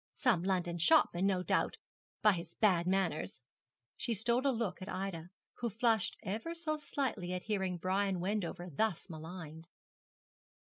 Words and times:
'Some 0.15 0.41
London 0.41 0.79
shopman, 0.79 1.27
no 1.27 1.43
doubt, 1.43 1.77
by 2.23 2.31
his 2.31 2.55
bad 2.55 2.87
manners.' 2.87 3.43
She 3.95 4.15
stole 4.15 4.47
a 4.47 4.49
look 4.49 4.81
at 4.81 4.89
Ida, 4.89 5.29
who 5.57 5.69
flushed 5.69 6.17
ever 6.23 6.55
so 6.55 6.77
slightly 6.77 7.33
at 7.33 7.43
hearing 7.43 7.77
Brian 7.77 8.19
Wendover 8.19 8.67
thus 8.71 9.11
maligned. 9.11 9.67